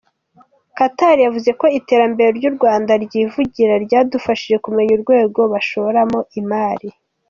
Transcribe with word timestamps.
Katar 0.77 1.17
yavuze 1.25 1.49
ko 1.59 1.65
iterambere 1.79 2.29
ry’u 2.37 2.53
Rwanda 2.57 2.91
ryivugira 3.05 3.73
ryadufashije 3.85 4.55
kumenya 4.65 4.91
urwego 4.97 5.41
bashoramo 5.53 6.19
imari. 6.41 6.89